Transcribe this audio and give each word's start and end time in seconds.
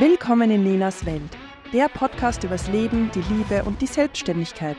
Willkommen 0.00 0.48
in 0.52 0.62
Ninas 0.62 1.04
Welt, 1.06 1.36
der 1.72 1.88
Podcast 1.88 2.44
übers 2.44 2.68
Leben, 2.68 3.10
die 3.12 3.34
Liebe 3.34 3.64
und 3.64 3.82
die 3.82 3.88
Selbstständigkeit. 3.88 4.76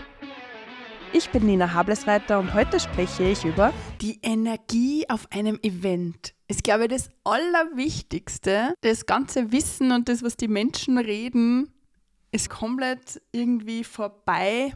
Ich 1.11 1.29
bin 1.29 1.45
Nina 1.45 1.73
Hablesreiter 1.73 2.39
und 2.39 2.53
heute 2.53 2.79
spreche 2.79 3.23
ich 3.23 3.43
über 3.43 3.73
die 3.99 4.21
Energie 4.21 5.09
auf 5.09 5.29
einem 5.33 5.59
Event. 5.61 6.33
Ist, 6.47 6.63
glaube 6.63 6.83
ich, 6.83 6.91
das 6.91 7.09
Allerwichtigste. 7.25 8.73
Das 8.79 9.05
ganze 9.07 9.51
Wissen 9.51 9.91
und 9.91 10.07
das, 10.07 10.23
was 10.23 10.37
die 10.37 10.47
Menschen 10.47 10.97
reden, 10.97 11.69
ist 12.31 12.49
komplett 12.49 13.21
irgendwie 13.33 13.83
vorbei. 13.83 14.73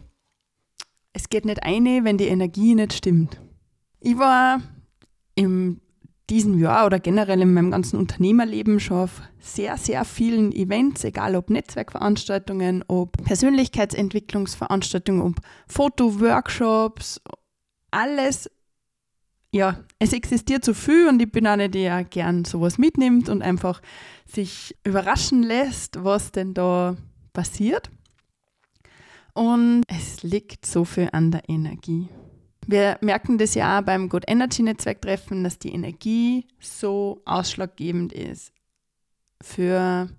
Es 1.13 1.29
geht 1.29 1.45
nicht 1.45 1.63
eine, 1.63 2.03
wenn 2.03 2.17
die 2.17 2.27
Energie 2.27 2.75
nicht 2.75 2.91
stimmt. 2.91 3.39
Ich 4.01 4.17
war 4.17 4.61
im 5.35 5.79
diesem 6.29 6.57
Jahr 6.59 6.85
oder 6.85 6.99
generell 6.99 7.41
in 7.41 7.53
meinem 7.53 7.71
ganzen 7.71 7.97
Unternehmerleben 7.97 8.79
schon 8.79 8.97
auf 8.97 9.21
sehr, 9.39 9.77
sehr 9.77 10.05
vielen 10.05 10.51
Events, 10.53 11.03
egal 11.03 11.35
ob 11.35 11.49
Netzwerkveranstaltungen, 11.49 12.83
ob 12.87 13.21
Persönlichkeitsentwicklungsveranstaltungen, 13.23 15.21
ob 15.21 15.35
Fotoworkshops, 15.67 17.21
alles. 17.91 18.49
Ja, 19.51 19.83
es 19.99 20.13
existiert 20.13 20.65
so 20.65 20.73
viel 20.73 21.07
und 21.07 21.21
ich 21.21 21.31
bin 21.31 21.45
eine, 21.45 21.69
die 21.69 21.83
ja 21.83 22.01
gern 22.01 22.43
sowas 22.45 22.79
mitnimmt 22.79 23.29
und 23.29 23.43
einfach 23.43 23.81
sich 24.25 24.75
überraschen 24.83 25.43
lässt, 25.43 26.03
was 26.03 26.31
denn 26.31 26.55
da 26.55 26.95
passiert. 27.33 27.91
Und 29.33 29.83
es 29.87 30.23
liegt 30.23 30.65
so 30.65 30.85
viel 30.85 31.09
an 31.11 31.31
der 31.31 31.47
Energie. 31.49 32.07
Wir 32.67 32.97
merken 33.01 33.37
das 33.37 33.55
ja 33.55 33.79
auch 33.79 33.83
beim 33.83 34.09
Good 34.09 34.23
Energy 34.27 34.63
Netzwerktreffen, 34.63 35.43
dass 35.43 35.59
die 35.59 35.73
Energie 35.73 36.47
so 36.59 37.21
ausschlaggebend 37.25 38.13
ist 38.13 38.53
für 39.41 40.09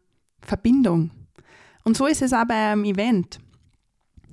Verbindung. 0.42 1.10
Und 1.84 1.96
so 1.96 2.06
ist 2.06 2.22
es 2.22 2.32
auch 2.32 2.46
bei 2.46 2.54
einem 2.54 2.84
Event. 2.84 3.38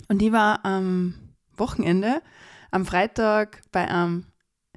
Und 0.07 0.21
ich 0.21 0.31
war 0.31 0.65
am 0.65 1.13
Wochenende, 1.55 2.21
am 2.71 2.85
Freitag, 2.85 3.61
bei 3.71 3.87
einem 3.87 4.25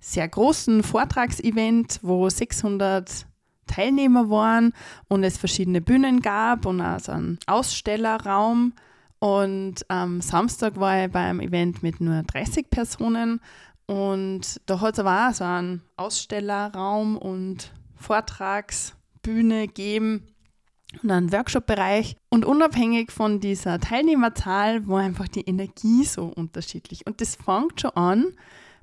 sehr 0.01 0.29
großen 0.29 0.83
Vortragsevent, 0.83 2.01
wo 2.03 2.29
600 2.29 3.27
Teilnehmer 3.67 4.29
waren 4.29 4.73
und 5.09 5.25
es 5.25 5.39
verschiedene 5.39 5.81
Bühnen 5.81 6.21
gab 6.21 6.67
und 6.67 6.81
auch 6.81 7.01
so 7.01 7.13
einen 7.13 7.39
Ausstellerraum. 7.47 8.75
Und 9.25 9.87
am 9.89 10.21
Samstag 10.21 10.79
war 10.79 11.07
ich 11.07 11.11
beim 11.11 11.41
Event 11.41 11.83
mit 11.83 11.99
nur 11.99 12.25
30 12.25 12.69
Personen 12.69 13.41
und 13.87 14.61
da 14.67 14.83
hat 14.83 14.93
es 14.93 14.99
aber 14.99 15.31
auch 15.31 15.33
so 15.33 15.45
einen 15.45 15.81
Ausstellerraum 15.97 17.17
und 17.17 17.73
Vortragsbühne 17.97 19.69
gegeben 19.69 20.27
und 21.03 21.11
einen 21.11 21.33
Workshop-Bereich. 21.33 22.17
Und 22.29 22.45
unabhängig 22.45 23.13
von 23.13 23.41
dieser 23.41 23.81
Teilnehmerzahl 23.81 24.87
war 24.87 25.01
einfach 25.01 25.29
die 25.29 25.49
Energie 25.49 26.05
so 26.05 26.27
unterschiedlich. 26.27 27.07
Und 27.07 27.23
das 27.23 27.37
fängt 27.37 27.81
schon 27.81 27.93
an 27.93 28.27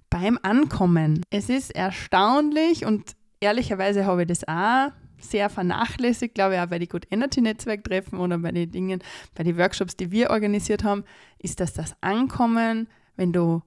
beim 0.09 0.39
Ankommen. 0.41 1.21
Es 1.29 1.49
ist 1.49 1.69
erstaunlich 1.75 2.83
und 2.83 3.15
ehrlicherweise 3.41 4.07
habe 4.07 4.23
ich 4.23 4.27
das 4.27 4.47
auch 4.47 4.89
sehr 5.21 5.49
vernachlässigt, 5.49 6.35
glaube 6.35 6.55
ich, 6.55 6.61
auch 6.61 6.67
bei 6.67 6.79
den 6.79 6.89
Good 6.89 7.07
Energy 7.11 7.41
Netzwerk 7.41 7.83
Treffen 7.83 8.19
oder 8.19 8.37
bei 8.37 8.51
den 8.51 8.71
Dingen, 8.71 9.01
bei 9.35 9.43
den 9.43 9.57
Workshops, 9.57 9.95
die 9.95 10.11
wir 10.11 10.29
organisiert 10.29 10.83
haben, 10.83 11.03
ist, 11.39 11.59
dass 11.59 11.73
das 11.73 11.95
Ankommen, 12.01 12.87
wenn 13.15 13.33
du 13.33 13.61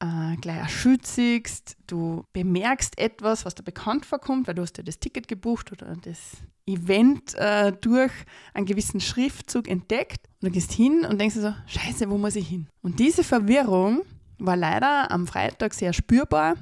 äh, 0.00 0.36
gleich 0.36 0.70
siehst, 1.02 1.76
du 1.86 2.24
bemerkst 2.32 2.98
etwas, 2.98 3.44
was 3.44 3.54
dir 3.54 3.62
bekannt 3.62 4.06
vorkommt, 4.06 4.46
weil 4.46 4.54
du 4.54 4.62
hast 4.62 4.76
ja 4.76 4.84
das 4.84 4.98
Ticket 4.98 5.28
gebucht 5.28 5.72
oder 5.72 5.94
das 5.96 6.38
Event 6.66 7.34
äh, 7.34 7.72
durch 7.72 8.12
einen 8.54 8.66
gewissen 8.66 9.00
Schriftzug 9.00 9.68
entdeckt 9.68 10.28
und 10.40 10.48
du 10.48 10.50
gehst 10.50 10.72
hin 10.72 11.06
und 11.08 11.20
denkst 11.20 11.36
so, 11.36 11.54
scheiße, 11.66 12.10
wo 12.10 12.18
muss 12.18 12.36
ich 12.36 12.48
hin? 12.48 12.68
Und 12.82 12.98
diese 12.98 13.24
Verwirrung 13.24 14.02
war 14.38 14.56
leider 14.56 15.10
am 15.10 15.26
Freitag 15.26 15.74
sehr 15.74 15.92
spürbar. 15.92 16.56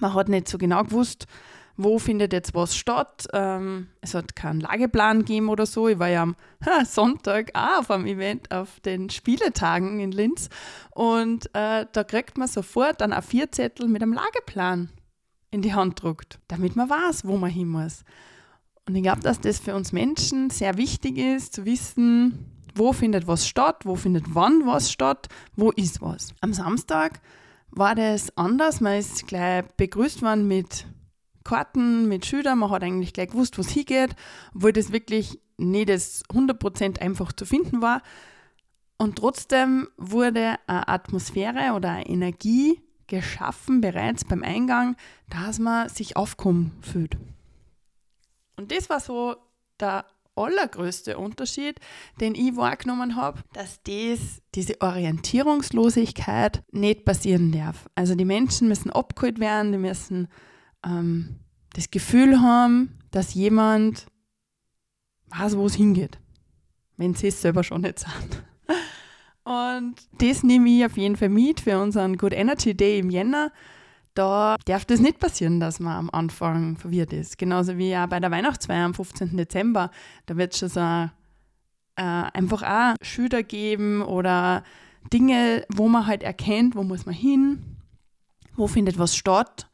Man 0.00 0.14
hat 0.14 0.28
nicht 0.28 0.48
so 0.48 0.58
genau 0.58 0.82
gewusst, 0.84 1.26
wo 1.76 1.98
findet 1.98 2.32
jetzt 2.32 2.54
was 2.54 2.76
statt. 2.76 3.26
Ähm, 3.32 3.88
es 4.00 4.14
hat 4.14 4.34
keinen 4.34 4.60
Lageplan 4.60 5.20
gegeben 5.20 5.48
oder 5.48 5.66
so. 5.66 5.88
Ich 5.88 5.98
war 5.98 6.08
ja 6.08 6.22
am 6.22 6.36
ha, 6.64 6.84
Sonntag 6.84 7.50
auch 7.54 7.80
auf 7.80 7.90
einem 7.90 8.06
Event 8.06 8.50
auf 8.50 8.80
den 8.80 9.10
Spieletagen 9.10 10.00
in 10.00 10.12
Linz 10.12 10.48
und 10.92 11.46
äh, 11.54 11.86
da 11.90 12.04
kriegt 12.04 12.38
man 12.38 12.48
sofort 12.48 13.00
dann 13.00 13.20
vier 13.22 13.50
Zettel 13.50 13.88
mit 13.88 14.02
einem 14.02 14.12
Lageplan 14.12 14.90
in 15.50 15.62
die 15.62 15.74
Hand 15.74 16.02
druckt, 16.02 16.38
damit 16.48 16.76
man 16.76 16.90
weiß, 16.90 17.26
wo 17.26 17.36
man 17.36 17.50
hin 17.50 17.68
muss. 17.68 18.04
Und 18.86 18.94
ich 18.94 19.02
glaube, 19.02 19.20
dass 19.20 19.40
das 19.40 19.58
für 19.58 19.74
uns 19.74 19.92
Menschen 19.92 20.50
sehr 20.50 20.76
wichtig 20.76 21.18
ist, 21.18 21.54
zu 21.54 21.64
wissen, 21.64 22.52
wo 22.74 22.92
findet 22.92 23.26
was 23.26 23.48
statt, 23.48 23.84
wo 23.84 23.96
findet 23.96 24.34
wann 24.34 24.66
was 24.66 24.92
statt, 24.92 25.28
wo 25.56 25.70
ist 25.72 26.00
was. 26.00 26.34
Am 26.40 26.52
Samstag 26.52 27.20
war 27.70 27.94
das 27.94 28.36
anders. 28.36 28.80
Man 28.80 28.98
ist 28.98 29.26
gleich 29.26 29.64
begrüßt 29.76 30.22
worden 30.22 30.46
mit 30.46 30.86
Karten 31.46 32.08
mit 32.08 32.26
Schülern. 32.26 32.58
Man 32.58 32.70
hat 32.70 32.82
eigentlich 32.82 33.12
gleich 33.12 33.28
gewusst, 33.28 33.56
wo 33.56 33.62
es 33.62 33.70
hingeht, 33.70 34.16
obwohl 34.54 34.72
das 34.72 34.92
wirklich 34.92 35.40
nicht 35.56 35.88
das 35.88 36.24
100% 36.26 37.00
einfach 37.00 37.32
zu 37.32 37.46
finden 37.46 37.80
war. 37.80 38.02
Und 38.98 39.16
trotzdem 39.16 39.88
wurde 39.96 40.56
eine 40.66 40.88
Atmosphäre 40.88 41.74
oder 41.74 41.90
eine 41.90 42.08
Energie 42.08 42.80
geschaffen, 43.06 43.80
bereits 43.80 44.24
beim 44.24 44.42
Eingang, 44.42 44.96
dass 45.28 45.58
man 45.58 45.88
sich 45.88 46.16
aufkommen 46.16 46.72
fühlt. 46.80 47.16
Und 48.56 48.72
das 48.72 48.90
war 48.90 49.00
so 49.00 49.36
der 49.78 50.06
allergrößte 50.34 51.16
Unterschied, 51.16 51.78
den 52.20 52.34
ich 52.34 52.56
wahrgenommen 52.56 53.16
habe, 53.16 53.42
dass 53.52 53.80
das, 53.84 54.42
diese 54.54 54.80
Orientierungslosigkeit 54.80 56.62
nicht 56.72 57.04
passieren 57.04 57.52
darf. 57.52 57.88
Also 57.94 58.14
die 58.14 58.24
Menschen 58.24 58.68
müssen 58.68 58.90
abgeholt 58.90 59.38
werden, 59.38 59.72
die 59.72 59.78
müssen 59.78 60.28
ähm, 60.84 61.40
das 61.72 61.90
Gefühl 61.90 62.40
haben, 62.40 62.98
dass 63.10 63.34
jemand 63.34 64.06
weiß, 65.28 65.56
wo 65.56 65.66
es 65.66 65.74
hingeht, 65.74 66.18
wenn 66.96 67.14
sie 67.14 67.28
es 67.28 67.40
selber 67.40 67.64
schon 67.64 67.82
nicht 67.82 68.00
sind. 68.00 68.44
Und 69.44 69.94
das 70.18 70.42
nehme 70.42 70.68
ich 70.68 70.84
auf 70.84 70.96
jeden 70.96 71.16
Fall 71.16 71.28
mit 71.28 71.60
für 71.60 71.80
unseren 71.80 72.16
Good 72.16 72.32
Energy 72.32 72.74
Day 72.74 72.98
im 72.98 73.10
Jänner. 73.10 73.52
Da 74.14 74.56
darf 74.64 74.84
das 74.84 74.98
nicht 74.98 75.20
passieren, 75.20 75.60
dass 75.60 75.78
man 75.78 75.96
am 75.96 76.10
Anfang 76.10 76.76
verwirrt 76.76 77.12
ist. 77.12 77.38
Genauso 77.38 77.76
wie 77.76 77.96
auch 77.96 78.08
bei 78.08 78.18
der 78.18 78.30
Weihnachtsfeier 78.30 78.84
am 78.84 78.94
15. 78.94 79.36
Dezember. 79.36 79.90
Da 80.24 80.36
wird 80.36 80.54
es 80.54 80.58
schon 80.58 80.68
so 80.70 80.80
äh, 80.80 82.02
einfach 82.02 82.62
auch 82.62 82.94
Schüler 83.02 83.42
geben 83.42 84.02
oder 84.02 84.64
Dinge, 85.12 85.64
wo 85.68 85.88
man 85.88 86.06
halt 86.06 86.22
erkennt, 86.22 86.74
wo 86.74 86.82
muss 86.82 87.06
man 87.06 87.14
hin, 87.14 87.76
wo 88.56 88.66
findet 88.66 88.98
was 88.98 89.14
statt 89.14 89.68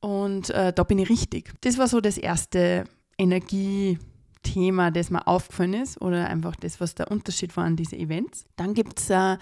und 0.00 0.50
äh, 0.50 0.72
da 0.72 0.82
bin 0.84 0.98
ich 0.98 1.08
richtig. 1.08 1.52
Das 1.60 1.78
war 1.78 1.88
so 1.88 2.00
das 2.00 2.18
erste 2.18 2.84
Energiethema, 3.16 4.90
das 4.90 5.10
mir 5.10 5.26
aufgefallen 5.26 5.74
ist 5.74 6.00
oder 6.00 6.28
einfach 6.28 6.56
das, 6.56 6.80
was 6.80 6.94
der 6.94 7.10
Unterschied 7.10 7.56
war 7.56 7.64
an 7.64 7.76
diese 7.76 7.96
Events. 7.96 8.44
Dann 8.56 8.74
gibt 8.74 9.00
es 9.00 9.10
äh, 9.10 9.36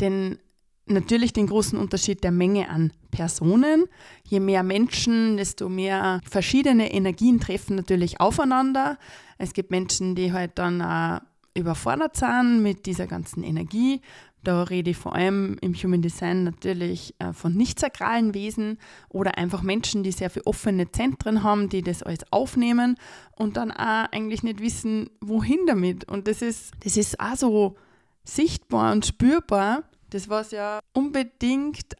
den 0.00 0.38
natürlich 0.86 1.32
den 1.32 1.48
großen 1.48 1.78
Unterschied 1.78 2.22
der 2.22 2.30
Menge 2.30 2.68
an 2.68 2.92
Personen. 3.10 3.86
Je 4.24 4.40
mehr 4.40 4.62
Menschen, 4.62 5.36
desto 5.36 5.68
mehr 5.68 6.20
verschiedene 6.28 6.92
Energien 6.92 7.40
treffen 7.40 7.76
natürlich 7.76 8.20
aufeinander. 8.20 8.98
Es 9.38 9.52
gibt 9.52 9.70
Menschen, 9.70 10.14
die 10.14 10.32
halt 10.32 10.58
dann 10.58 10.80
auch 10.80 11.20
überfordert 11.54 12.16
sind 12.16 12.62
mit 12.62 12.86
dieser 12.86 13.06
ganzen 13.06 13.42
Energie. 13.42 14.00
Da 14.46 14.62
rede 14.62 14.92
ich 14.92 14.96
vor 14.96 15.16
allem 15.16 15.56
im 15.60 15.74
Human 15.74 16.02
Design 16.02 16.44
natürlich 16.44 17.16
äh, 17.18 17.32
von 17.32 17.56
nicht-sakralen 17.56 18.32
Wesen 18.32 18.78
oder 19.08 19.38
einfach 19.38 19.62
Menschen, 19.62 20.04
die 20.04 20.12
sehr 20.12 20.30
viele 20.30 20.46
offene 20.46 20.92
Zentren 20.92 21.42
haben, 21.42 21.68
die 21.68 21.82
das 21.82 22.04
alles 22.04 22.20
aufnehmen 22.30 22.96
und 23.34 23.56
dann 23.56 23.72
auch 23.72 24.06
eigentlich 24.12 24.44
nicht 24.44 24.60
wissen, 24.60 25.10
wohin 25.20 25.58
damit. 25.66 26.08
Und 26.08 26.28
das 26.28 26.42
ist, 26.42 26.74
das 26.84 26.96
ist 26.96 27.18
auch 27.18 27.34
so 27.34 27.76
sichtbar 28.22 28.92
und 28.92 29.04
spürbar. 29.04 29.82
Das, 30.10 30.28
was 30.28 30.52
ja 30.52 30.78
unbedingt 30.92 31.96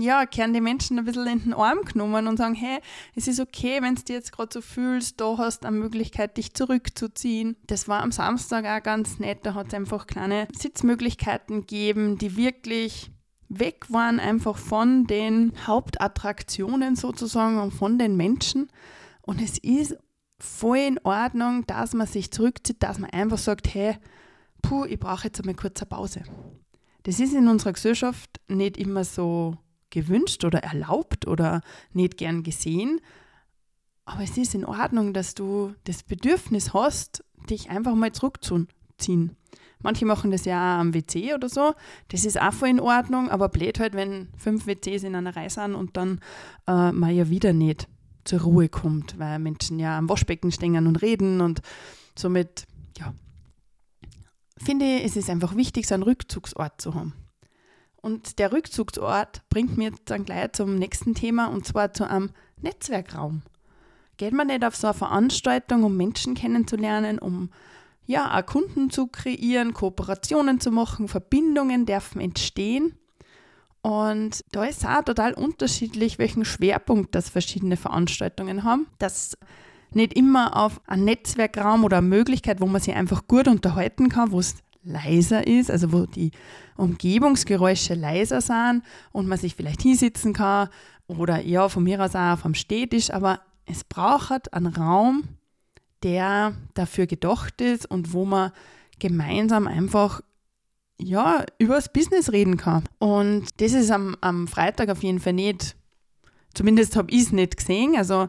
ja, 0.00 0.26
kehren 0.26 0.52
die 0.52 0.60
Menschen 0.60 0.98
ein 0.98 1.04
bisschen 1.04 1.26
in 1.26 1.40
den 1.40 1.54
Arm 1.54 1.82
genommen 1.82 2.26
und 2.26 2.36
sagen, 2.36 2.54
hey, 2.54 2.80
es 3.14 3.28
ist 3.28 3.40
okay, 3.40 3.80
wenn 3.80 3.94
du 3.94 4.02
dich 4.02 4.14
jetzt 4.14 4.32
gerade 4.32 4.52
so 4.52 4.60
fühlst, 4.60 5.20
da 5.20 5.38
hast 5.38 5.60
du 5.60 5.68
eine 5.68 5.76
Möglichkeit, 5.76 6.36
dich 6.36 6.54
zurückzuziehen. 6.54 7.56
Das 7.66 7.86
war 7.86 8.02
am 8.02 8.10
Samstag 8.10 8.64
auch 8.64 8.82
ganz 8.82 9.18
nett, 9.18 9.40
da 9.44 9.54
hat 9.54 9.68
es 9.68 9.74
einfach 9.74 10.06
kleine 10.06 10.48
Sitzmöglichkeiten 10.56 11.60
gegeben, 11.60 12.18
die 12.18 12.36
wirklich 12.36 13.10
weg 13.48 13.86
waren 13.88 14.20
einfach 14.20 14.58
von 14.58 15.06
den 15.06 15.52
Hauptattraktionen 15.66 16.96
sozusagen 16.96 17.58
und 17.58 17.72
von 17.72 17.98
den 17.98 18.16
Menschen. 18.16 18.68
Und 19.22 19.40
es 19.40 19.58
ist 19.58 19.96
voll 20.38 20.78
in 20.78 21.00
Ordnung, 21.04 21.66
dass 21.66 21.94
man 21.94 22.06
sich 22.06 22.30
zurückzieht, 22.30 22.82
dass 22.82 22.98
man 22.98 23.10
einfach 23.10 23.38
sagt, 23.38 23.72
hey, 23.72 23.96
puh, 24.62 24.84
ich 24.84 24.98
brauche 24.98 25.24
jetzt 25.24 25.40
einmal 25.40 25.54
kurz 25.54 25.80
eine 25.80 25.88
Pause. 25.88 26.22
Das 27.04 27.20
ist 27.20 27.32
in 27.32 27.48
unserer 27.48 27.72
Gesellschaft 27.72 28.40
nicht 28.48 28.76
immer 28.76 29.04
so 29.04 29.56
gewünscht 29.90 30.44
oder 30.44 30.60
erlaubt 30.60 31.26
oder 31.26 31.62
nicht 31.92 32.16
gern 32.16 32.42
gesehen. 32.42 33.00
Aber 34.04 34.22
es 34.22 34.36
ist 34.38 34.54
in 34.54 34.64
Ordnung, 34.64 35.12
dass 35.12 35.34
du 35.34 35.74
das 35.84 36.02
Bedürfnis 36.02 36.72
hast, 36.72 37.24
dich 37.50 37.70
einfach 37.70 37.94
mal 37.94 38.12
zurückzuziehen. 38.12 39.36
Manche 39.80 40.06
machen 40.06 40.30
das 40.30 40.44
ja 40.44 40.76
auch 40.76 40.80
am 40.80 40.94
WC 40.94 41.34
oder 41.34 41.48
so. 41.48 41.74
Das 42.08 42.24
ist 42.24 42.40
auch 42.40 42.52
voll 42.52 42.68
in 42.68 42.80
Ordnung, 42.80 43.30
aber 43.30 43.48
blöd 43.48 43.78
halt, 43.78 43.94
wenn 43.94 44.28
fünf 44.36 44.66
WCs 44.66 45.04
in 45.04 45.14
einer 45.14 45.36
Reihe 45.36 45.50
sind 45.50 45.74
und 45.74 45.96
dann 45.96 46.20
äh, 46.66 46.90
man 46.90 47.14
ja 47.14 47.28
wieder 47.28 47.52
nicht 47.52 47.86
zur 48.24 48.40
Ruhe 48.40 48.68
kommt, 48.68 49.18
weil 49.18 49.38
Menschen 49.38 49.78
ja 49.78 49.96
am 49.96 50.08
Waschbecken 50.08 50.50
stehen 50.52 50.86
und 50.86 50.96
reden 50.96 51.40
und 51.40 51.62
somit, 52.16 52.66
ja, 52.98 53.14
finde 54.58 54.84
ich, 54.84 55.04
es 55.04 55.16
ist 55.16 55.30
einfach 55.30 55.54
wichtig, 55.56 55.86
so 55.86 55.94
einen 55.94 56.02
Rückzugsort 56.02 56.80
zu 56.80 56.94
haben. 56.94 57.14
Und 58.00 58.38
der 58.38 58.52
Rückzugsort 58.52 59.42
bringt 59.50 59.76
mir 59.76 59.92
dann 60.04 60.24
gleich 60.24 60.52
zum 60.52 60.76
nächsten 60.76 61.14
Thema 61.14 61.46
und 61.46 61.66
zwar 61.66 61.92
zu 61.92 62.08
einem 62.08 62.30
Netzwerkraum. 62.60 63.42
Geht 64.16 64.32
man 64.32 64.48
nicht 64.48 64.64
auf 64.64 64.76
so 64.76 64.88
eine 64.88 64.94
Veranstaltung, 64.94 65.84
um 65.84 65.96
Menschen 65.96 66.34
kennenzulernen, 66.34 67.18
um 67.18 67.50
ja, 68.06 68.38
auch 68.38 68.46
Kunden 68.46 68.88
zu 68.88 69.06
kreieren, 69.06 69.74
Kooperationen 69.74 70.60
zu 70.60 70.70
machen, 70.70 71.08
Verbindungen 71.08 71.84
dürfen 71.84 72.20
entstehen. 72.20 72.94
Und 73.82 74.44
da 74.50 74.64
ist 74.64 74.84
auch 74.86 75.04
total 75.04 75.34
unterschiedlich, 75.34 76.18
welchen 76.18 76.44
Schwerpunkt 76.44 77.14
das 77.14 77.28
verschiedene 77.28 77.76
Veranstaltungen 77.76 78.64
haben. 78.64 78.86
Dass 78.98 79.36
nicht 79.92 80.14
immer 80.14 80.56
auf 80.56 80.80
einen 80.86 81.04
Netzwerkraum 81.04 81.84
oder 81.84 81.98
eine 81.98 82.06
Möglichkeit, 82.06 82.60
wo 82.60 82.66
man 82.66 82.80
sich 82.80 82.94
einfach 82.94 83.28
gut 83.28 83.46
unterhalten 83.46 84.08
kann, 84.08 84.32
wo 84.32 84.40
es 84.40 84.56
leiser 84.88 85.46
ist, 85.46 85.70
also 85.70 85.92
wo 85.92 86.06
die 86.06 86.32
Umgebungsgeräusche 86.76 87.94
leiser 87.94 88.40
sind 88.40 88.82
und 89.12 89.28
man 89.28 89.38
sich 89.38 89.54
vielleicht 89.54 89.82
hinsitzen 89.82 90.32
kann 90.32 90.68
oder 91.06 91.40
ja, 91.40 91.68
von 91.68 91.84
mir 91.84 92.02
aus 92.02 92.14
auch 92.14 92.38
vom 92.38 92.54
Städtisch, 92.54 93.10
aber 93.10 93.40
es 93.66 93.84
braucht 93.84 94.52
einen 94.52 94.74
Raum, 94.74 95.24
der 96.02 96.54
dafür 96.74 97.06
gedacht 97.06 97.60
ist 97.60 97.86
und 97.86 98.12
wo 98.12 98.24
man 98.24 98.52
gemeinsam 98.98 99.66
einfach 99.66 100.20
ja, 101.00 101.44
über 101.58 101.76
das 101.76 101.92
Business 101.92 102.32
reden 102.32 102.56
kann. 102.56 102.84
Und 102.98 103.60
das 103.60 103.72
ist 103.72 103.90
am, 103.90 104.16
am 104.20 104.48
Freitag 104.48 104.88
auf 104.90 105.02
jeden 105.02 105.20
Fall 105.20 105.32
nicht, 105.32 105.76
zumindest 106.54 106.96
habe 106.96 107.10
ich 107.10 107.22
es 107.22 107.32
nicht 107.32 107.56
gesehen. 107.56 107.94
Also 107.96 108.28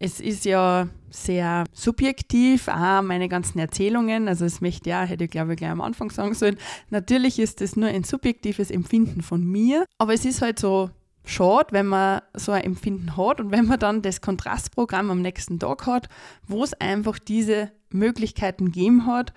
es 0.00 0.18
ist 0.18 0.46
ja 0.46 0.88
sehr 1.10 1.64
subjektiv, 1.72 2.68
auch 2.68 3.02
meine 3.02 3.28
ganzen 3.28 3.58
Erzählungen, 3.58 4.28
also 4.28 4.46
es 4.46 4.62
möchte 4.62 4.88
ja, 4.88 5.02
hätte 5.02 5.24
ich 5.24 5.30
glaube 5.30 5.52
ich 5.52 5.58
gleich 5.58 5.70
am 5.70 5.82
Anfang 5.82 6.10
sagen 6.10 6.34
sollen, 6.34 6.56
natürlich 6.88 7.38
ist 7.38 7.60
das 7.60 7.76
nur 7.76 7.90
ein 7.90 8.02
subjektives 8.02 8.70
Empfinden 8.70 9.20
von 9.20 9.44
mir, 9.44 9.84
aber 9.98 10.14
es 10.14 10.24
ist 10.24 10.40
halt 10.40 10.58
so 10.58 10.90
schade, 11.24 11.68
wenn 11.72 11.86
man 11.86 12.22
so 12.34 12.52
ein 12.52 12.64
Empfinden 12.64 13.16
hat 13.16 13.40
und 13.40 13.50
wenn 13.50 13.66
man 13.66 13.78
dann 13.78 14.00
das 14.00 14.22
Kontrastprogramm 14.22 15.10
am 15.10 15.20
nächsten 15.20 15.58
Tag 15.58 15.86
hat, 15.86 16.08
wo 16.48 16.64
es 16.64 16.72
einfach 16.74 17.18
diese 17.18 17.70
Möglichkeiten 17.90 18.66
gegeben 18.66 19.04
hat 19.06 19.34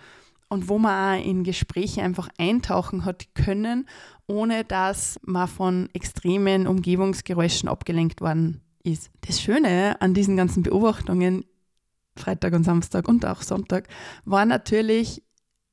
und 0.47 0.69
wo 0.69 0.79
man 0.79 1.19
auch 1.19 1.25
in 1.25 1.43
Gespräche 1.43 2.03
einfach 2.03 2.29
eintauchen 2.37 3.03
hat 3.03 3.35
können, 3.35 3.85
ohne 4.27 4.63
dass 4.63 5.19
man 5.23 5.49
von 5.49 5.89
extremen 5.93 6.67
Umgebungsgeräuschen 6.67 7.67
abgelenkt 7.67 8.21
worden 8.21 8.62
ist. 8.83 9.11
Das 9.21 9.41
Schöne 9.41 10.01
an 10.01 10.13
diesen 10.13 10.37
ganzen 10.37 10.63
Beobachtungen, 10.63 11.45
Freitag 12.15 12.53
und 12.53 12.63
Samstag 12.63 13.07
und 13.07 13.25
auch 13.25 13.41
Sonntag, 13.41 13.87
war 14.25 14.45
natürlich 14.45 15.23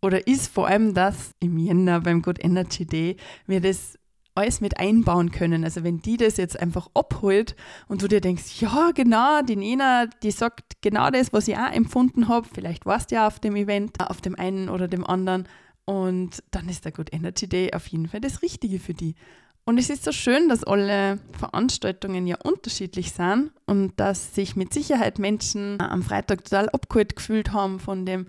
oder 0.03 0.27
ist 0.27 0.49
vor 0.49 0.67
allem 0.67 0.95
das 0.95 1.33
im 1.41 1.59
Jänner 1.59 2.01
beim 2.01 2.23
Good 2.23 2.43
Energy 2.43 2.87
Day, 2.87 3.17
wir 3.47 3.61
das 3.61 3.99
alles 4.35 4.61
mit 4.61 4.79
einbauen 4.79 5.31
können. 5.31 5.65
Also 5.65 5.85
wenn 5.85 6.01
die 6.01 6.17
das 6.17 6.37
jetzt 6.37 6.59
einfach 6.59 6.89
abholt 6.95 7.57
und 7.89 8.03
du 8.03 8.09
dir 8.09 8.21
denkst, 8.21 8.61
ja 8.61 8.93
genau, 8.95 9.43
die 9.43 9.57
Nena, 9.57 10.07
die 10.23 10.31
sagt 10.31 10.81
genau 10.81 11.11
das, 11.11 11.33
was 11.33 11.49
ich 11.49 11.57
auch 11.57 11.73
empfunden 11.73 12.29
habe, 12.29 12.49
vielleicht 12.51 12.87
warst 12.87 13.11
du 13.11 13.17
ja 13.17 13.27
auf 13.27 13.41
dem 13.41 13.57
Event, 13.57 14.01
auf 14.01 14.21
dem 14.21 14.37
einen 14.37 14.69
oder 14.69 14.89
dem 14.89 15.07
anderen 15.07 15.47
und 15.85 16.43
dann 16.51 16.69
ist 16.69 16.85
der 16.85 16.93
Good 16.93 17.13
Energy 17.13 17.49
Day 17.49 17.75
auf 17.75 17.87
jeden 17.89 18.09
Fall 18.09 18.21
das 18.21 18.43
Richtige 18.43 18.79
für 18.79 18.95
die. 18.95 19.17
Und 19.65 19.79
es 19.79 19.91
ist 19.91 20.05
so 20.05 20.13
schön, 20.13 20.49
dass 20.49 20.65
alle 20.65 21.19
Veranstaltungen 21.39 22.27
ja 22.27 22.37
unterschiedlich 22.43 23.13
sind 23.13 23.53
und 23.67 23.99
dass 24.01 24.35
sich 24.35 24.57
mit 24.57 24.73
Sicherheit 24.75 25.19
Menschen 25.19 25.81
am 25.81 26.03
Freitag 26.03 26.45
total 26.45 26.69
abgeholt 26.71 27.15
gefühlt 27.15 27.53
haben 27.53 27.79
von 27.79 28.05
dem 28.05 28.27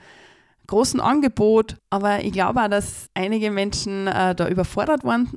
großen 0.68 1.00
Angebot. 1.00 1.78
Aber 1.90 2.24
ich 2.24 2.34
glaube 2.34 2.62
auch, 2.62 2.68
dass 2.68 3.10
einige 3.14 3.50
Menschen 3.50 4.08
äh, 4.08 4.36
da 4.36 4.48
überfordert 4.48 5.04
waren 5.04 5.32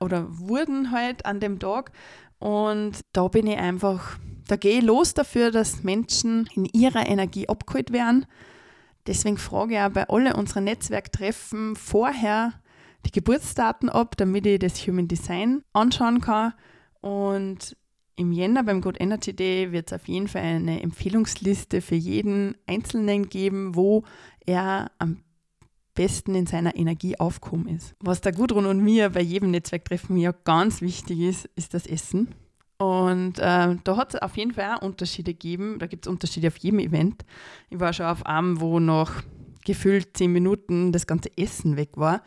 oder 0.00 0.26
wurden 0.28 0.92
halt 0.92 1.26
an 1.26 1.40
dem 1.40 1.58
Tag. 1.58 1.92
Und 2.38 3.00
da 3.12 3.28
bin 3.28 3.46
ich 3.46 3.58
einfach, 3.58 4.18
da 4.46 4.56
gehe 4.56 4.78
ich 4.78 4.84
los 4.84 5.14
dafür, 5.14 5.50
dass 5.50 5.82
Menschen 5.82 6.48
in 6.54 6.64
ihrer 6.66 7.06
Energie 7.06 7.48
abgeholt 7.48 7.92
werden. 7.92 8.26
Deswegen 9.06 9.38
frage 9.38 9.74
ich 9.74 9.80
auch 9.80 9.90
bei 9.90 10.08
allen 10.08 10.32
unseren 10.32 10.64
Netzwerktreffen 10.64 11.76
vorher 11.76 12.52
die 13.06 13.12
Geburtsdaten 13.12 13.88
ab, 13.88 14.16
damit 14.16 14.46
ich 14.46 14.58
das 14.58 14.86
Human 14.86 15.08
Design 15.08 15.62
anschauen 15.72 16.20
kann. 16.20 16.54
Und 17.00 17.76
im 18.16 18.32
Jänner 18.32 18.64
beim 18.64 18.80
Good 18.80 19.00
Energy 19.00 19.34
Day 19.34 19.72
wird 19.72 19.92
es 19.92 19.92
auf 19.92 20.08
jeden 20.08 20.28
Fall 20.28 20.42
eine 20.42 20.82
Empfehlungsliste 20.82 21.80
für 21.80 21.94
jeden 21.94 22.56
Einzelnen 22.66 23.28
geben, 23.28 23.76
wo 23.76 24.04
er 24.44 24.90
am 24.98 25.22
besten 25.94 26.34
in 26.34 26.46
seiner 26.46 26.76
Energie 26.76 27.18
aufkommen 27.18 27.68
ist. 27.68 27.94
Was 28.00 28.20
der 28.20 28.32
Gudrun 28.32 28.66
und 28.66 28.82
mir 28.82 29.10
bei 29.10 29.20
jedem 29.20 29.50
Netzwerktreffen 29.50 30.16
ja 30.16 30.32
ganz 30.32 30.80
wichtig 30.80 31.20
ist, 31.20 31.48
ist 31.54 31.74
das 31.74 31.86
Essen. 31.86 32.34
Und 32.78 33.40
äh, 33.40 33.76
da 33.82 33.96
hat 33.96 34.14
es 34.14 34.22
auf 34.22 34.36
jeden 34.36 34.52
Fall 34.52 34.76
auch 34.76 34.82
Unterschiede 34.82 35.32
gegeben. 35.32 35.78
Da 35.78 35.86
gibt 35.86 36.06
es 36.06 36.10
Unterschiede 36.10 36.48
auf 36.48 36.56
jedem 36.58 36.78
Event. 36.78 37.24
Ich 37.70 37.80
war 37.80 37.92
schon 37.92 38.06
auf 38.06 38.26
einem, 38.26 38.60
wo 38.60 38.78
noch 38.78 39.12
gefühlt 39.64 40.16
zehn 40.16 40.32
Minuten 40.32 40.92
das 40.92 41.06
ganze 41.06 41.36
Essen 41.36 41.76
weg 41.76 41.90
war 41.96 42.22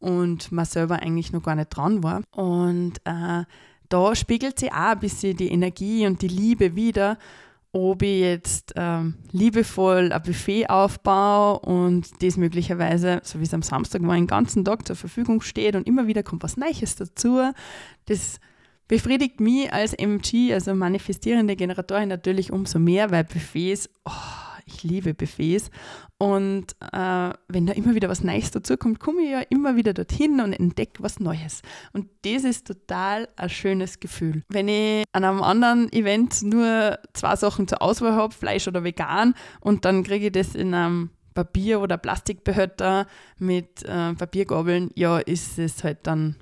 und 0.00 0.50
man 0.50 0.64
selber 0.64 0.96
eigentlich 0.96 1.32
noch 1.32 1.42
gar 1.42 1.54
nicht 1.54 1.70
dran 1.70 2.02
war. 2.02 2.22
Und 2.32 2.98
äh, 3.04 3.44
da 3.88 4.14
spiegelt 4.14 4.58
sich 4.58 4.72
auch 4.72 4.92
ein 4.92 4.98
bisschen 4.98 5.36
die 5.36 5.48
Energie 5.48 6.06
und 6.06 6.22
die 6.22 6.28
Liebe 6.28 6.74
wieder 6.74 7.16
ob 7.72 8.02
ich 8.02 8.20
jetzt 8.20 8.72
ähm, 8.76 9.14
liebevoll 9.30 10.12
ein 10.12 10.22
Buffet 10.22 10.68
aufbaue 10.68 11.60
und 11.60 12.22
das 12.22 12.36
möglicherweise, 12.36 13.20
so 13.22 13.38
wie 13.38 13.44
es 13.44 13.54
am 13.54 13.62
Samstag 13.62 14.02
war, 14.02 14.16
den 14.16 14.26
ganzen 14.26 14.64
Tag 14.64 14.86
zur 14.86 14.96
Verfügung 14.96 15.40
steht 15.40 15.76
und 15.76 15.86
immer 15.86 16.06
wieder 16.06 16.22
kommt 16.22 16.42
was 16.42 16.56
Neues 16.56 16.96
dazu. 16.96 17.40
Das 18.06 18.40
befriedigt 18.88 19.38
mich 19.38 19.72
als 19.72 19.94
MG, 19.94 20.52
also 20.52 20.74
manifestierende 20.74 21.54
Generatorin, 21.54 22.08
natürlich 22.08 22.50
umso 22.50 22.80
mehr, 22.80 23.12
weil 23.12 23.22
Buffets, 23.22 23.88
oh, 24.04 24.10
ich 24.70 24.82
liebe 24.82 25.14
Buffets. 25.14 25.70
Und 26.18 26.76
äh, 26.92 27.30
wenn 27.48 27.66
da 27.66 27.72
immer 27.72 27.94
wieder 27.94 28.08
was 28.08 28.22
Neues 28.22 28.50
dazukommt, 28.50 29.00
komme 29.00 29.22
ich 29.22 29.30
ja 29.30 29.40
immer 29.48 29.76
wieder 29.76 29.94
dorthin 29.94 30.40
und 30.40 30.52
entdecke 30.52 31.02
was 31.02 31.18
Neues. 31.18 31.62
Und 31.92 32.08
das 32.24 32.44
ist 32.44 32.66
total 32.66 33.28
ein 33.36 33.48
schönes 33.48 34.00
Gefühl. 34.00 34.42
Wenn 34.48 34.68
ich 34.68 35.04
an 35.12 35.24
einem 35.24 35.42
anderen 35.42 35.92
Event 35.92 36.42
nur 36.42 36.98
zwei 37.14 37.36
Sachen 37.36 37.68
zur 37.68 37.82
Auswahl 37.82 38.12
habe, 38.12 38.34
Fleisch 38.34 38.68
oder 38.68 38.84
vegan, 38.84 39.34
und 39.60 39.84
dann 39.84 40.02
kriege 40.02 40.26
ich 40.26 40.32
das 40.32 40.54
in 40.54 40.74
einem 40.74 41.10
Papier- 41.34 41.80
oder 41.80 41.96
Plastikbehälter 41.96 43.06
mit 43.38 43.82
äh, 43.84 44.14
Papiergabeln, 44.14 44.90
ja, 44.94 45.18
ist 45.18 45.58
es 45.58 45.84
halt 45.84 45.98
dann 46.02 46.36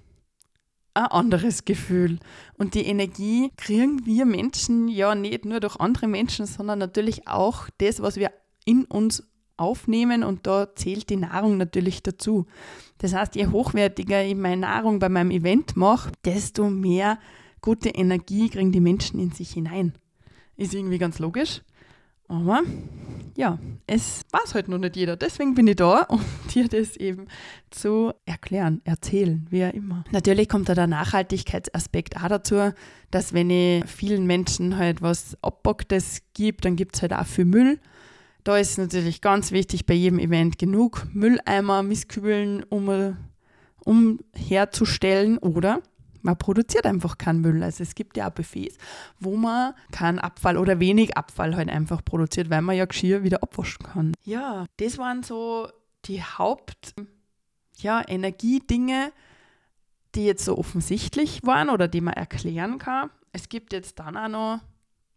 ein 0.99 1.11
anderes 1.11 1.65
Gefühl. 1.65 2.19
Und 2.57 2.75
die 2.75 2.87
Energie 2.87 3.51
kriegen 3.57 4.05
wir 4.05 4.25
Menschen 4.25 4.89
ja 4.89 5.15
nicht 5.15 5.45
nur 5.45 5.61
durch 5.61 5.77
andere 5.77 6.09
Menschen, 6.09 6.47
sondern 6.47 6.79
natürlich 6.79 7.29
auch 7.29 7.69
das, 7.79 8.01
was 8.01 8.17
wir 8.17 8.33
in 8.65 8.85
uns 8.85 9.23
aufnehmen 9.57 10.23
und 10.23 10.47
da 10.47 10.75
zählt 10.75 11.11
die 11.11 11.17
Nahrung 11.17 11.57
natürlich 11.57 12.03
dazu. 12.03 12.47
Das 12.99 13.13
heißt, 13.13 13.35
je 13.35 13.49
hochwertiger 13.49 14.25
ich 14.25 14.37
meine 14.37 14.63
Nahrung 14.63 14.99
bei 14.99 15.09
meinem 15.09 15.31
Event 15.31 15.77
mache, 15.77 16.13
desto 16.25 16.71
mehr 16.71 17.19
gute 17.61 17.89
Energie 17.89 18.49
kriegen 18.49 18.73
die 18.73 18.81
Menschen 18.81 19.19
in 19.19 19.33
sich 19.33 19.51
hinein. 19.51 19.95
Ist 20.57 20.75
irgendwie 20.75 20.99
ganz 20.99 21.19
logisch. 21.19 21.63
Aber 22.29 22.63
ja, 23.37 23.59
es 23.87 24.23
weiß 24.33 24.55
halt 24.55 24.69
noch 24.69 24.79
nicht 24.79 24.97
jeder. 24.97 25.17
Deswegen 25.17 25.55
bin 25.55 25.67
ich 25.67 25.77
da, 25.77 26.03
um 26.09 26.21
dir 26.53 26.69
das 26.69 26.97
eben 26.97 27.27
zu 27.71 28.13
erklären, 28.27 28.81
erzählen, 28.85 29.47
wie 29.51 29.65
auch 29.65 29.73
immer. 29.73 30.05
Natürlich 30.11 30.49
kommt 30.49 30.69
da 30.69 30.75
der 30.75 30.87
Nachhaltigkeitsaspekt 30.87 32.17
auch 32.17 32.29
dazu, 32.29 32.73
dass 33.11 33.33
wenn 33.33 33.49
ich 33.51 33.85
vielen 33.87 34.27
Menschen 34.27 34.77
halt 34.77 35.03
was 35.03 35.37
Abbocktes 35.43 36.23
gibt, 36.35 36.65
dann 36.65 36.77
gibt 36.77 36.97
es 36.97 37.03
halt 37.03 37.13
auch 37.13 37.27
viel 37.27 37.45
Müll. 37.45 37.79
Da 38.45 38.57
ist 38.57 38.79
natürlich 38.79 39.21
ganz 39.21 39.53
wichtig 39.53 39.87
bei 39.87 39.95
jedem 39.95 40.19
Event 40.19 40.59
genug 40.59 41.07
Mülleimer, 41.13 41.83
Mistkübeln, 41.83 42.65
um, 42.65 43.17
um 43.85 44.19
herzustellen 44.35 45.39
oder 45.39 45.83
man 46.23 46.37
produziert 46.39 46.87
einfach 46.87 47.19
keinen 47.19 47.41
Müll. 47.41 47.63
Also 47.63 47.83
es 47.83 47.95
gibt 47.95 48.17
ja 48.17 48.29
auch 48.29 48.33
Buffets, 48.33 48.77
wo 49.19 49.37
man 49.37 49.75
keinen 49.93 50.19
Abfall 50.19 50.57
oder 50.57 50.81
wenig 50.81 51.17
Abfall 51.17 51.57
halt 51.57 51.69
einfach 51.69 52.05
produziert, 52.05 52.51
weil 52.51 52.63
man 52.63 52.77
ja 52.77 52.85
Geschirr 52.85 53.23
wieder 53.23 53.43
abwaschen 53.43 53.87
kann. 53.87 54.13
Ja, 54.25 54.67
das 54.79 54.99
waren 54.99 55.23
so 55.23 55.69
die 56.05 56.23
Haupt 56.23 56.95
ja, 57.81 58.03
die 60.15 60.25
jetzt 60.25 60.45
so 60.45 60.59
offensichtlich 60.59 61.41
waren 61.45 61.71
oder 61.71 61.89
die 61.89 62.01
man 62.01 62.15
erklären 62.15 62.79
kann. 62.79 63.11
Es 63.33 63.49
gibt 63.49 63.73
jetzt 63.73 63.99
dann 63.99 64.17
auch 64.17 64.29
noch 64.29 64.61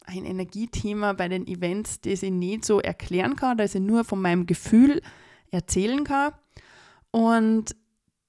ein 0.05 0.25
Energiethema 0.25 1.13
bei 1.13 1.27
den 1.27 1.47
Events, 1.47 2.01
das 2.01 2.23
ich 2.23 2.31
nicht 2.31 2.65
so 2.65 2.79
erklären 2.79 3.35
kann, 3.35 3.57
das 3.57 3.75
ich 3.75 3.81
nur 3.81 4.03
von 4.03 4.21
meinem 4.21 4.45
Gefühl 4.45 5.01
erzählen 5.51 6.03
kann. 6.03 6.33
Und 7.11 7.75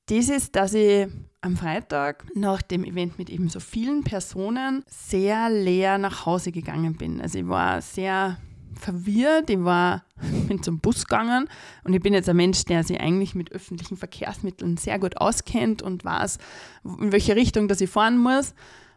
das 0.07 0.29
ist, 0.29 0.57
dass 0.57 0.75
ich 0.75 1.09
am 1.41 1.57
Freitag 1.57 2.25
nach 2.35 2.63
dem 2.63 2.85
Event 2.85 3.19
mit 3.19 3.29
eben 3.29 3.49
so 3.49 3.61
vielen 3.61 4.05
Personen 4.05 4.85
sehr 4.87 5.51
leer 5.51 5.99
nach 5.99 6.25
Hause 6.25 6.53
gegangen 6.53 6.97
bin. 6.97 7.21
Also 7.21 7.41
ich 7.41 7.49
war 7.49 7.83
sehr 7.83 8.39
verwirrt, 8.75 9.51
ich 9.51 9.63
war, 9.63 10.05
bin 10.49 10.63
zum 10.63 10.79
Bus 10.79 11.07
gegangen 11.07 11.49
und 11.85 11.95
ich 11.95 12.01
bin 12.01 12.15
jetzt 12.15 12.29
ein 12.29 12.37
Mensch, 12.37 12.65
der 12.65 12.85
sich 12.85 13.01
eigentlich 13.01 13.35
mit 13.35 13.53
öffentlichen 13.53 13.97
Verkehrsmitteln 13.97 14.77
sehr 14.77 14.99
gut 14.99 15.17
auskennt 15.17 15.83
und 15.83 16.05
weiß, 16.05 16.39
in 16.85 17.13
welche 17.13 17.37
Richtung 17.37 17.69
dass 17.69 17.81
ich 17.81 17.91
fahren 17.91 18.19
muss. 18.19 18.55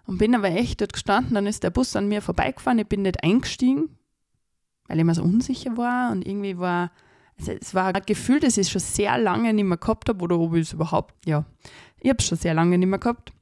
Und 0.08 0.20
bin 0.20 0.36
aber 0.36 0.50
echt 0.50 0.82
dort 0.82 0.94
gestanden, 0.94 1.34
dann 1.34 1.48
ist 1.48 1.64
der 1.64 1.72
Bus 1.72 1.96
an 1.96 2.08
mir 2.08 2.22
vorbeigefahren, 2.22 2.78
ich 2.78 2.88
bin 2.88 3.02
nicht 3.02 3.24
eingestiegen, 3.24 3.90
weil 4.88 5.00
ich 5.00 5.04
mir 5.04 5.16
so 5.16 5.24
unsicher 5.24 5.78
war 5.78 6.12
und 6.12 6.28
irgendwie 6.28 6.60
war, 6.60 6.92
also 7.38 7.52
es 7.52 7.74
war 7.74 7.94
ein 7.94 8.02
Gefühl, 8.06 8.40
das 8.40 8.58
ich 8.58 8.70
schon 8.70 8.82
sehr 8.82 9.18
lange 9.18 9.54
nicht 9.54 9.66
mehr 9.66 9.78
gehabt 9.78 10.10
habe 10.10 10.24
oder 10.24 10.40
ob 10.40 10.56
ich 10.56 10.68
es 10.68 10.74
überhaupt, 10.74 11.14
ja, 11.26 11.46
ich 12.00 12.10
habe 12.10 12.20
es 12.20 12.28
schon 12.28 12.38
sehr 12.38 12.54
lange 12.54 12.78
nicht 12.78 12.88
mehr 12.88 13.00
gehabt. 13.00 13.34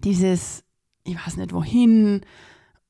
Dieses, 0.00 0.64
ich 1.04 1.16
weiß 1.16 1.36
nicht 1.36 1.52
wohin, 1.52 2.22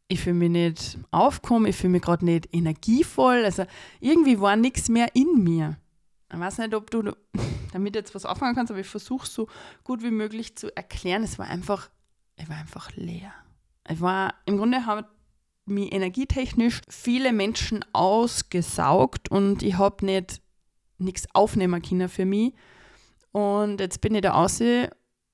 ich 0.08 0.20
fühle 0.20 0.34
mich 0.34 0.50
nicht 0.50 0.98
aufgekommen, 1.10 1.68
ich 1.68 1.76
fühle 1.76 1.92
mich 1.92 2.02
gerade 2.02 2.24
nicht 2.24 2.54
energievoll, 2.54 3.44
also 3.44 3.64
irgendwie 4.00 4.40
war 4.40 4.56
nichts 4.56 4.88
mehr 4.88 5.14
in 5.14 5.42
mir. 5.42 5.76
Ich 6.32 6.38
weiß 6.38 6.58
nicht, 6.58 6.74
ob 6.74 6.90
du 6.90 7.02
damit 7.72 7.94
jetzt 7.94 8.14
was 8.14 8.24
auffangen 8.26 8.54
kannst, 8.54 8.70
aber 8.70 8.80
ich 8.80 8.86
versuche 8.86 9.26
so 9.26 9.48
gut 9.82 10.02
wie 10.02 10.10
möglich 10.10 10.56
zu 10.56 10.74
erklären. 10.76 11.22
Es 11.22 11.38
war 11.38 11.46
einfach 11.46 11.90
ich 12.36 12.48
war 12.48 12.56
einfach 12.56 12.90
leer. 12.96 13.32
Ich 13.88 14.00
war, 14.00 14.34
im 14.46 14.56
Grunde 14.56 14.86
haben 14.86 15.06
mich 15.66 15.92
energietechnisch 15.92 16.80
viele 16.88 17.32
Menschen 17.32 17.84
ausgesaugt 17.92 19.30
und 19.30 19.62
ich 19.62 19.78
habe 19.78 20.04
nicht 20.04 20.40
nichts 20.98 21.26
aufnehmen 21.34 21.82
können 21.82 22.08
für 22.08 22.24
mich. 22.24 22.54
Und 23.32 23.80
jetzt 23.80 24.00
bin 24.00 24.14
ich 24.14 24.22
da 24.22 24.34
außen 24.34 24.88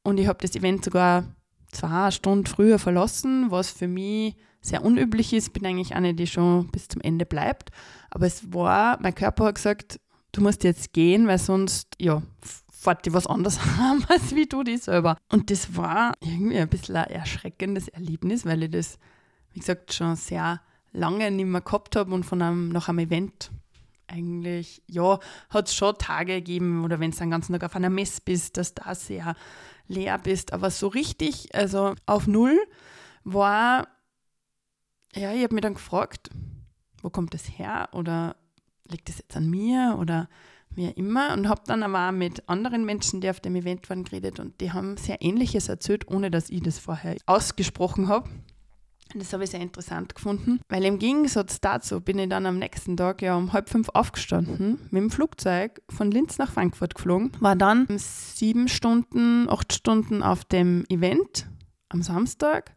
und 0.04 0.18
ich 0.18 0.26
habe 0.26 0.38
das 0.40 0.56
Event 0.56 0.84
sogar 0.84 1.24
zwei 1.70 2.10
Stunden 2.10 2.46
früher 2.46 2.78
verlassen, 2.78 3.50
was 3.50 3.70
für 3.70 3.88
mich 3.88 4.36
sehr 4.60 4.84
unüblich 4.84 5.32
ist. 5.32 5.48
Ich 5.48 5.52
bin 5.52 5.66
eigentlich 5.66 5.94
eine, 5.94 6.14
die 6.14 6.26
schon 6.26 6.70
bis 6.70 6.88
zum 6.88 7.00
Ende 7.00 7.26
bleibt. 7.26 7.70
Aber 8.10 8.26
es 8.26 8.52
war, 8.52 8.98
mein 9.00 9.14
Körper 9.14 9.46
hat 9.46 9.56
gesagt, 9.56 10.00
du 10.32 10.42
musst 10.42 10.64
jetzt 10.64 10.92
gehen, 10.92 11.26
weil 11.26 11.38
sonst, 11.38 11.94
ja, 11.98 12.22
fährt 12.72 13.04
die 13.04 13.12
was 13.12 13.26
anderes 13.26 13.60
haben, 13.78 14.04
als 14.08 14.34
wie 14.34 14.46
du 14.46 14.62
die 14.62 14.76
selber. 14.76 15.16
Und 15.30 15.50
das 15.50 15.76
war 15.76 16.14
irgendwie 16.20 16.58
ein 16.58 16.68
bisschen 16.68 16.96
ein 16.96 17.10
erschreckendes 17.10 17.88
Erlebnis, 17.88 18.44
weil 18.44 18.62
ich 18.64 18.70
das, 18.70 18.98
wie 19.52 19.60
gesagt, 19.60 19.92
schon 19.92 20.16
sehr 20.16 20.60
lange 20.92 21.30
nicht 21.30 21.46
mehr 21.46 21.60
gehabt 21.60 21.96
habe 21.96 22.14
und 22.14 22.24
von 22.24 22.42
einem, 22.42 22.68
nach 22.70 22.88
einem 22.88 23.00
Event 23.00 23.50
eigentlich, 24.06 24.82
ja, 24.86 25.20
hat 25.50 25.68
es 25.68 25.74
schon 25.74 25.96
Tage 25.96 26.34
gegeben 26.34 26.84
oder 26.84 27.00
wenn 27.00 27.12
du 27.12 27.16
den 27.16 27.30
ganzen 27.30 27.52
Tag 27.52 27.64
auf 27.64 27.76
einer 27.76 27.90
Messe 27.90 28.20
bist, 28.24 28.56
dass 28.56 28.74
da 28.74 28.94
sehr 28.94 29.36
leer 29.86 30.18
bist. 30.18 30.52
Aber 30.52 30.70
so 30.70 30.88
richtig, 30.88 31.54
also 31.54 31.94
auf 32.06 32.26
Null, 32.26 32.58
war, 33.24 33.88
ja, 35.14 35.32
ich 35.32 35.42
habe 35.42 35.54
mich 35.54 35.62
dann 35.62 35.74
gefragt, 35.74 36.30
wo 37.02 37.10
kommt 37.10 37.34
das 37.34 37.58
her 37.58 37.88
oder 37.92 38.36
liegt 38.88 39.08
das 39.08 39.18
jetzt 39.18 39.36
an 39.36 39.48
mir 39.48 39.96
oder 39.98 40.28
wie 40.70 40.86
immer. 40.86 41.32
Und 41.32 41.48
habe 41.48 41.62
dann 41.66 41.82
aber 41.82 42.08
auch 42.08 42.12
mit 42.12 42.48
anderen 42.48 42.84
Menschen, 42.84 43.20
die 43.20 43.30
auf 43.30 43.40
dem 43.40 43.56
Event 43.56 43.88
waren, 43.90 44.04
geredet 44.04 44.40
und 44.40 44.60
die 44.60 44.72
haben 44.72 44.96
sehr 44.96 45.22
Ähnliches 45.22 45.68
erzählt, 45.68 46.08
ohne 46.08 46.30
dass 46.30 46.50
ich 46.50 46.62
das 46.62 46.78
vorher 46.78 47.16
ausgesprochen 47.26 48.08
habe. 48.08 48.28
Das 49.14 49.32
habe 49.32 49.44
ich 49.44 49.50
sehr 49.50 49.60
interessant 49.60 50.14
gefunden, 50.14 50.60
weil 50.68 50.84
im 50.84 50.98
Gegensatz 50.98 51.60
dazu 51.60 52.00
bin 52.00 52.18
ich 52.18 52.28
dann 52.28 52.46
am 52.46 52.58
nächsten 52.58 52.96
Tag 52.96 53.22
ja 53.22 53.36
um 53.36 53.52
halb 53.52 53.68
fünf 53.68 53.88
aufgestanden, 53.88 54.78
mit 54.90 55.02
dem 55.02 55.10
Flugzeug 55.10 55.82
von 55.90 56.10
Linz 56.10 56.38
nach 56.38 56.52
Frankfurt 56.52 56.94
geflogen, 56.94 57.32
war 57.40 57.56
dann 57.56 57.86
sieben 57.96 58.68
Stunden, 58.68 59.48
acht 59.48 59.72
Stunden 59.72 60.22
auf 60.22 60.44
dem 60.44 60.84
Event 60.88 61.48
am 61.88 62.02
Samstag 62.02 62.76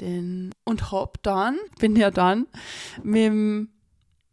den, 0.00 0.50
und 0.64 0.92
hab 0.92 1.22
dann, 1.22 1.58
bin 1.78 1.96
ja 1.96 2.10
dann 2.10 2.46
mit 3.02 3.22
dem 3.22 3.68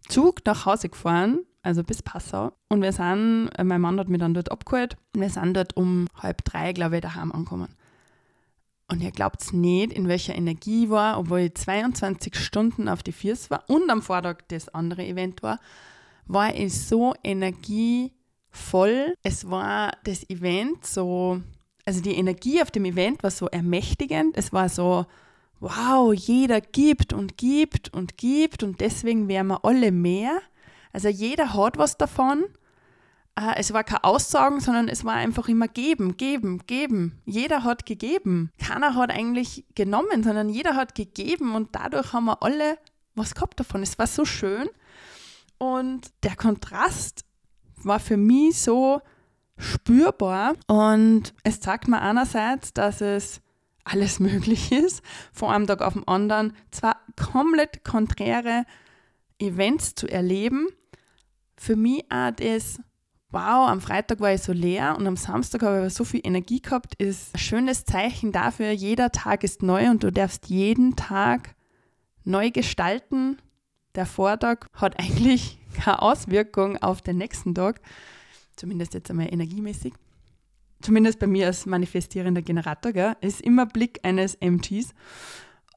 Zug 0.10 0.46
nach 0.46 0.66
Hause 0.66 0.90
gefahren 0.90 1.46
also 1.62 1.84
bis 1.84 2.02
Passau. 2.02 2.52
Und 2.70 2.82
wir 2.82 2.92
sind, 2.92 3.50
äh, 3.58 3.64
mein 3.64 3.82
Mann 3.82 4.00
hat 4.00 4.10
mich 4.10 4.20
dann 4.20 4.34
dort 4.34 4.52
abgeholt 4.52 4.98
und 5.16 5.22
wir 5.22 5.30
sind 5.30 5.56
dort 5.56 5.76
um 5.76 6.08
halb 6.16 6.44
drei, 6.46 6.74
glaube 6.74 6.96
ich, 6.96 7.02
daheim 7.02 7.32
angekommen. 7.32 7.76
Und 8.92 9.02
ihr 9.02 9.12
glaubt 9.12 9.54
nicht, 9.54 9.94
in 9.94 10.08
welcher 10.08 10.36
Energie 10.36 10.86
ich 10.86 10.90
war, 10.90 11.20
obwohl 11.20 11.42
ich 11.42 11.54
22 11.54 12.36
Stunden 12.36 12.90
auf 12.90 13.04
die 13.04 13.12
Füße 13.12 13.52
war 13.52 13.64
und 13.68 13.90
am 13.90 14.02
Vortag 14.02 14.38
das 14.48 14.70
andere 14.70 15.06
Event 15.06 15.44
war, 15.44 15.60
war 16.26 16.56
ich 16.56 16.74
so 16.74 17.14
energievoll. 17.24 19.14
Es 19.22 19.50
war 19.50 19.92
das 20.06 20.28
Event 20.30 20.86
so, 20.86 21.40
also 21.86 22.02
die 22.02 22.16
Energie 22.16 22.62
auf 22.64 22.72
dem 22.72 22.86
Event 22.86 23.22
war 23.22 23.32
so 23.32 23.48
ermächtigend. 23.48 24.36
Es 24.36 24.52
war 24.54 24.70
so, 24.70 25.06
wow, 25.60 26.12
jeder 26.12 26.60
gibt 26.60 27.14
und 27.14 27.38
gibt 27.38 27.94
und 27.94 28.18
gibt 28.18 28.64
und 28.64 28.82
deswegen 28.82 29.28
wären 29.28 29.48
wir 29.48 29.66
alle 29.66 29.92
mehr. 29.92 30.42
Also 30.94 31.10
jeder 31.10 31.54
hat 31.54 31.78
was 31.78 31.98
davon. 31.98 32.46
Äh, 33.40 33.56
es 33.58 33.74
war 33.74 33.84
kein 33.84 34.04
Aussagen, 34.04 34.60
sondern 34.60 34.88
es 34.88 35.06
war 35.06 35.14
einfach 35.14 35.48
immer 35.48 35.68
geben, 35.68 36.18
geben, 36.18 36.66
geben. 36.68 37.22
Jeder 37.26 37.64
hat 37.64 37.86
gegeben. 37.86 38.52
Keiner 38.60 38.96
hat 38.96 39.12
eigentlich 39.12 39.66
genommen, 39.76 40.24
sondern 40.24 40.50
jeder 40.50 40.76
hat 40.76 40.96
gegeben 40.96 41.56
und 41.56 41.70
dadurch 41.74 42.14
haben 42.14 42.26
wir 42.26 42.44
alle 42.44 42.78
was 43.16 43.36
gehabt 43.36 43.60
davon. 43.60 43.84
Es 43.84 43.98
war 43.98 44.08
so 44.08 44.26
schön 44.26 44.70
und 45.58 46.12
der 46.24 46.36
Kontrast 46.36 47.26
war 47.84 48.00
für 48.00 48.18
mich 48.18 48.60
so 48.60 49.02
spürbar 49.58 50.56
und 50.68 51.34
es 51.44 51.60
zeigt 51.60 51.88
mir 51.88 52.02
einerseits, 52.02 52.74
dass 52.74 53.02
es 53.02 53.42
alles 53.84 54.20
möglich 54.20 54.72
ist, 54.72 55.02
von 55.34 55.50
einem 55.50 55.68
Tag 55.68 55.82
auf 55.82 55.94
den 55.94 56.08
anderen 56.08 56.54
zwei 56.72 56.94
komplett 57.16 57.84
konträre 57.84 58.66
Events 59.40 59.96
zu 59.96 60.08
erleben 60.08 60.68
für 61.60 61.76
mich 61.76 62.06
auch 62.10 62.32
das, 62.32 62.80
wow, 63.32 63.70
am 63.70 63.82
Freitag 63.82 64.20
war 64.20 64.34
ich 64.34 64.42
so 64.42 64.52
leer 64.52 64.96
und 64.98 65.06
am 65.06 65.16
Samstag 65.16 65.62
habe 65.62 65.86
ich 65.88 65.94
so 65.94 66.04
viel 66.04 66.22
Energie 66.24 66.62
gehabt, 66.62 66.96
ist 66.96 67.36
ein 67.36 67.40
schönes 67.40 67.86
Zeichen 67.86 68.32
dafür, 68.32 68.72
jeder 68.72 69.12
Tag 69.12 69.44
ist 69.44 69.62
neu 69.62 69.90
und 69.90 70.04
du 70.04 70.12
darfst 70.12 70.50
jeden 70.50 70.96
Tag 70.96 71.56
neu 72.24 72.50
gestalten. 72.52 73.38
Der 73.96 74.06
Vortag 74.06 74.68
hat 74.74 75.00
eigentlich 75.00 75.60
keine 75.76 76.02
Auswirkung 76.02 76.78
auf 76.78 77.02
den 77.02 77.18
nächsten 77.18 77.54
Tag, 77.54 77.82
zumindest 78.56 78.94
jetzt 78.94 79.10
einmal 79.12 79.32
energiemäßig. 79.32 79.94
Zumindest 80.82 81.20
bei 81.20 81.28
mir 81.28 81.48
als 81.48 81.66
manifestierender 81.66 82.42
Generator, 82.42 82.94
gell, 82.94 83.16
ist 83.22 83.42
immer 83.42 83.66
Blick 83.66 84.00
eines 84.04 84.36
MGs. 84.36 84.94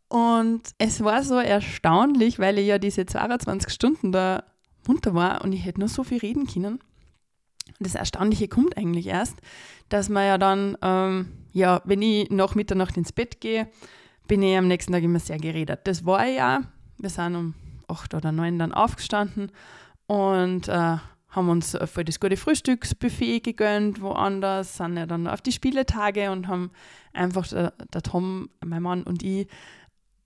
Und 0.09 0.63
es 0.79 1.03
war 1.03 1.25
so 1.25 1.37
erstaunlich, 1.37 2.39
weil 2.39 2.59
ich 2.59 2.67
ja 2.69 2.79
diese 2.79 3.05
22 3.05 3.73
Stunden 3.73 4.13
da 4.13 4.45
munter 4.87 5.15
war 5.15 5.43
und 5.43 5.53
ich 5.53 5.65
hätte 5.65 5.81
nur 5.81 5.89
so 5.89 6.05
viel 6.05 6.19
reden 6.19 6.47
können. 6.47 6.79
Das 7.83 7.95
Erstaunliche 7.95 8.49
kommt 8.49 8.77
eigentlich 8.77 9.07
erst, 9.07 9.39
dass 9.89 10.09
man 10.09 10.27
ja 10.27 10.39
dann, 10.39 10.77
ähm, 10.83 11.33
ja, 11.53 11.83
wenn 11.85 12.03
ich 12.03 12.31
nach 12.31 12.55
Mitternacht 12.55 12.97
ins 12.97 13.13
Bett 13.13 13.41
gehe, 13.41 13.69
bin 14.29 14.43
ich 14.43 14.57
am 14.57 14.69
nächsten 14.69 14.93
Tag 14.93 15.03
immer 15.03 15.19
sehr 15.19 15.39
geredet. 15.39 15.81
Das 15.85 16.05
war 16.05 16.27
ja, 16.27 16.63
wir 16.99 17.11
sind 17.11 17.37
um 17.37 17.55
acht 17.89 18.15
oder 18.15 18.33
neun 18.33 18.59
dann 18.59 18.73
aufgestanden 18.73 19.51
und 20.07 20.69
äh, 20.69 20.97
haben 21.33 21.49
uns 21.49 21.77
voll 21.87 22.05
das 22.05 22.21
gute 22.21 22.37
Frühstücksbuffet 22.37 23.41
gegönnt, 23.41 24.03
woanders, 24.03 24.77
sind 24.77 24.97
ja 24.97 25.07
dann 25.07 25.27
auf 25.27 25.41
die 25.41 25.53
Spieletage 25.53 26.31
und 26.31 26.47
haben 26.47 26.71
einfach, 27.13 27.49
der, 27.49 27.73
der 27.93 28.03
Tom, 28.03 28.51
mein 28.65 28.83
Mann 28.83 29.03
und 29.03 29.23
ich, 29.23 29.49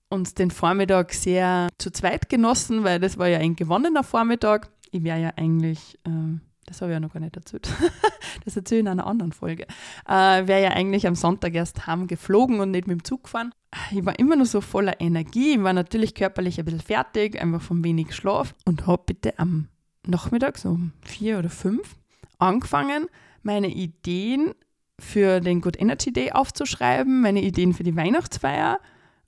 uns 0.09 0.33
den 0.33 0.51
Vormittag 0.51 1.13
sehr 1.13 1.69
zu 1.77 1.91
zweit 1.91 2.29
genossen, 2.29 2.83
weil 2.83 2.99
das 2.99 3.17
war 3.17 3.27
ja 3.27 3.39
ein 3.39 3.55
gewonnener 3.55 4.03
Vormittag. 4.03 4.69
Ich 4.91 5.03
wäre 5.03 5.19
ja 5.19 5.31
eigentlich, 5.35 5.97
äh, 6.05 6.39
das 6.67 6.81
habe 6.81 6.91
ich 6.91 6.95
ja 6.95 6.99
noch 6.99 7.11
gar 7.11 7.19
nicht 7.19 7.35
erzählt, 7.35 7.67
das 8.45 8.55
erzähle 8.55 8.81
ich 8.81 8.85
in 8.85 8.87
einer 8.89 9.07
anderen 9.07 9.31
Folge, 9.31 9.65
äh, 10.07 10.47
wäre 10.47 10.61
ja 10.61 10.69
eigentlich 10.69 11.07
am 11.07 11.15
Sonntag 11.15 11.55
erst 11.55 11.87
heim 11.87 12.07
geflogen 12.07 12.59
und 12.59 12.71
nicht 12.71 12.87
mit 12.87 12.99
dem 12.99 13.03
Zug 13.03 13.23
gefahren. 13.23 13.53
Ich 13.91 14.05
war 14.05 14.17
immer 14.19 14.35
noch 14.35 14.45
so 14.45 14.61
voller 14.61 15.01
Energie, 15.01 15.55
ich 15.55 15.63
war 15.63 15.73
natürlich 15.73 16.13
körperlich 16.13 16.59
ein 16.59 16.65
bisschen 16.65 16.81
fertig, 16.81 17.41
einfach 17.41 17.61
vom 17.61 17.83
wenig 17.83 18.13
Schlaf 18.13 18.53
und 18.65 18.85
habe 18.85 19.03
bitte 19.07 19.39
am 19.39 19.69
Nachmittag, 20.05 20.57
so 20.57 20.69
um 20.69 20.93
vier 21.01 21.39
oder 21.39 21.49
fünf, 21.49 21.95
angefangen, 22.37 23.07
meine 23.43 23.69
Ideen 23.69 24.53
für 24.99 25.39
den 25.39 25.61
Good 25.61 25.79
Energy 25.79 26.11
Day 26.11 26.31
aufzuschreiben, 26.31 27.21
meine 27.21 27.41
Ideen 27.41 27.73
für 27.73 27.83
die 27.83 27.95
Weihnachtsfeier 27.95 28.79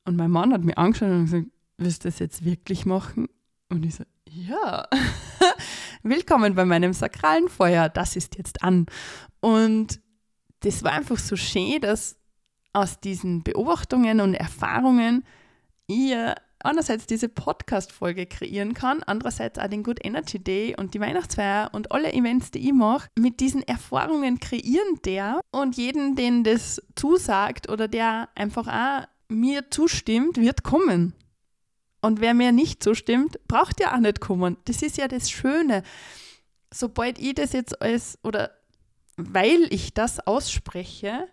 und 0.05 0.17
mein 0.17 0.31
Mann 0.31 0.53
hat 0.53 0.63
mich 0.63 0.77
angeschaut 0.77 1.09
und 1.09 1.25
gesagt, 1.25 1.47
willst 1.77 2.03
du 2.03 2.09
das 2.09 2.19
jetzt 2.19 2.43
wirklich 2.43 2.85
machen? 2.85 3.27
Und 3.69 3.85
ich 3.85 3.95
so, 3.95 4.03
ja. 4.29 4.87
Willkommen 6.03 6.55
bei 6.55 6.63
meinem 6.63 6.93
sakralen 6.93 7.49
Feuer, 7.49 7.89
das 7.89 8.15
ist 8.15 8.37
jetzt 8.37 8.63
an. 8.63 8.85
Und 9.41 9.99
das 10.61 10.81
war 10.81 10.93
einfach 10.93 11.17
so 11.17 11.35
schön, 11.35 11.81
dass 11.81 12.15
aus 12.71 13.01
diesen 13.01 13.43
Beobachtungen 13.43 14.21
und 14.21 14.33
Erfahrungen 14.33 15.25
ihr 15.87 16.35
einerseits 16.59 17.05
diese 17.05 17.27
Podcast-Folge 17.27 18.27
kreieren 18.27 18.73
kann, 18.73 19.03
andererseits 19.03 19.59
auch 19.59 19.67
den 19.67 19.83
Good 19.83 19.99
Energy 20.05 20.41
Day 20.41 20.73
und 20.77 20.93
die 20.93 21.01
Weihnachtsfeier 21.01 21.69
und 21.73 21.91
alle 21.91 22.13
Events, 22.13 22.51
die 22.51 22.65
ich 22.65 22.73
mache, 22.73 23.09
mit 23.19 23.41
diesen 23.41 23.63
Erfahrungen 23.63 24.39
kreieren 24.39 25.01
der 25.03 25.41
und 25.51 25.75
jeden, 25.75 26.15
den 26.15 26.45
das 26.45 26.81
zusagt 26.95 27.67
oder 27.67 27.89
der 27.89 28.29
einfach 28.35 28.67
auch 28.67 29.05
mir 29.27 29.69
zustimmt, 29.69 30.37
wird 30.37 30.63
kommen. 30.63 31.13
Und 32.01 32.21
wer 32.21 32.33
mir 32.33 32.51
nicht 32.51 32.83
zustimmt, 32.83 33.39
braucht 33.47 33.79
ja 33.79 33.93
auch 33.93 33.99
nicht 33.99 34.21
kommen. 34.21 34.57
Das 34.65 34.81
ist 34.81 34.97
ja 34.97 35.07
das 35.07 35.29
Schöne. 35.29 35.83
Sobald 36.73 37.19
ich 37.19 37.35
das 37.35 37.53
jetzt 37.53 37.81
als, 37.81 38.17
oder 38.23 38.51
weil 39.17 39.67
ich 39.69 39.93
das 39.93 40.25
ausspreche, 40.25 41.27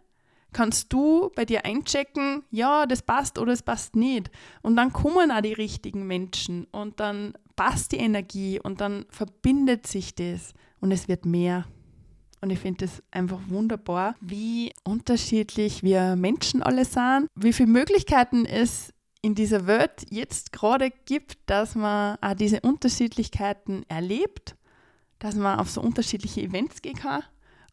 kannst 0.53 0.93
du 0.93 1.31
bei 1.37 1.45
dir 1.45 1.65
einchecken, 1.65 2.43
ja, 2.51 2.87
das 2.87 3.03
passt 3.03 3.39
oder 3.39 3.53
es 3.53 3.63
passt 3.63 3.95
nicht. 3.95 4.31
Und 4.63 4.77
dann 4.77 4.93
kommen 4.93 5.31
auch 5.31 5.43
die 5.43 5.53
richtigen 5.53 6.07
Menschen 6.07 6.65
und 6.73 6.99
dann 6.99 7.35
passt 7.57 7.93
die 7.93 7.99
Energie 7.99 8.59
und 8.61 8.81
dann 8.81 9.07
verbindet 9.11 9.87
sich 9.87 10.15
das 10.15 10.55
und 10.81 10.93
es 10.93 11.09
wird 11.09 11.27
mehr. 11.27 11.67
Und 12.41 12.51
ich 12.51 12.59
finde 12.59 12.85
es 12.85 13.03
einfach 13.11 13.41
wunderbar, 13.49 14.15
wie 14.21 14.73
unterschiedlich 14.85 15.83
wir 15.83 16.17
Menschen 16.17 16.63
alle 16.63 16.85
sind, 16.85 17.29
wie 17.35 17.53
viele 17.53 17.71
Möglichkeiten 17.71 18.45
es 18.47 18.93
in 19.23 19.35
dieser 19.35 19.67
Welt 19.67 20.07
jetzt 20.11 20.53
gerade 20.53 20.91
gibt, 21.05 21.39
dass 21.47 21.75
man 21.75 22.17
auch 22.21 22.35
diese 22.35 22.61
Unterschiedlichkeiten 22.61 23.85
erlebt, 23.89 24.57
dass 25.19 25.35
man 25.35 25.59
auf 25.59 25.71
so 25.71 25.81
unterschiedliche 25.81 26.43
Events 26.43 26.83
gehen 26.83 26.97
kann 26.97 27.23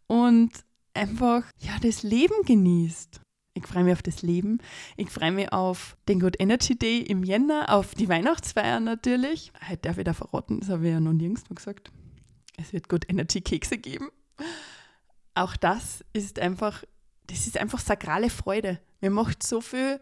und 0.07 0.51
einfach 0.93 1.43
ja, 1.59 1.77
das 1.81 2.03
Leben 2.03 2.43
genießt. 2.45 3.19
Ich 3.55 3.67
freue 3.67 3.83
mich 3.83 3.93
auf 3.93 4.01
das 4.01 4.23
Leben. 4.23 4.59
Ich 4.97 5.09
freue 5.09 5.31
mich 5.31 5.51
auf 5.51 5.95
den 6.07 6.19
Good 6.19 6.39
Energy 6.39 6.77
Day 6.77 6.99
im 6.99 7.23
Jänner, 7.23 7.71
auf 7.71 7.93
die 7.93 8.09
Weihnachtsfeier 8.09 8.79
natürlich. 8.79 9.51
Heute 9.69 9.81
darf 9.81 9.97
ich 9.99 10.05
da 10.05 10.13
verraten, 10.13 10.59
das 10.59 10.69
habe 10.69 10.87
ich 10.87 10.91
ja 10.91 10.99
noch 10.99 11.13
nirgends 11.13 11.47
mal 11.49 11.55
gesagt. 11.55 11.91
Es 12.57 12.73
wird 12.73 12.89
Good 12.89 13.09
Energy 13.09 13.41
Kekse 13.41 13.77
geben. 13.77 14.09
Auch 15.35 15.55
das 15.55 16.03
ist 16.13 16.39
einfach, 16.39 16.83
das 17.27 17.45
ist 17.45 17.57
einfach 17.57 17.79
sakrale 17.79 18.29
Freude. 18.29 18.79
Mir 19.01 19.11
macht 19.11 19.43
so 19.43 19.61
viel, 19.61 19.99